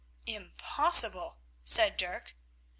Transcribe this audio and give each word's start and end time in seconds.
"Impossible!" 0.25 1.35
said 1.63 1.95
Dirk. 1.95 2.33